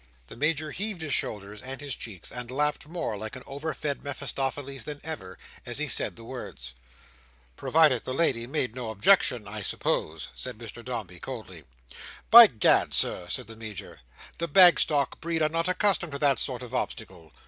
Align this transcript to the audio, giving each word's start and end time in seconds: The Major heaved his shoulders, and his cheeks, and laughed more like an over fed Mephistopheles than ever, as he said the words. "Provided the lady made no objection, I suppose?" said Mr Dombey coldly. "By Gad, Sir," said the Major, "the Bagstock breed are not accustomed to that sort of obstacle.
The 0.29 0.35
Major 0.35 0.71
heaved 0.71 1.01
his 1.01 1.13
shoulders, 1.13 1.61
and 1.61 1.79
his 1.79 1.95
cheeks, 1.95 2.31
and 2.31 2.49
laughed 2.49 2.87
more 2.87 3.15
like 3.15 3.35
an 3.35 3.43
over 3.45 3.71
fed 3.71 4.03
Mephistopheles 4.03 4.83
than 4.85 4.99
ever, 5.03 5.37
as 5.63 5.77
he 5.77 5.87
said 5.87 6.15
the 6.15 6.23
words. 6.23 6.73
"Provided 7.55 8.03
the 8.03 8.11
lady 8.15 8.47
made 8.47 8.73
no 8.73 8.89
objection, 8.89 9.47
I 9.47 9.61
suppose?" 9.61 10.29
said 10.33 10.57
Mr 10.57 10.83
Dombey 10.83 11.19
coldly. 11.19 11.65
"By 12.31 12.47
Gad, 12.47 12.95
Sir," 12.95 13.27
said 13.29 13.45
the 13.45 13.55
Major, 13.55 13.99
"the 14.39 14.47
Bagstock 14.47 15.19
breed 15.21 15.43
are 15.43 15.49
not 15.49 15.67
accustomed 15.67 16.13
to 16.13 16.17
that 16.17 16.39
sort 16.39 16.63
of 16.63 16.73
obstacle. 16.73 17.31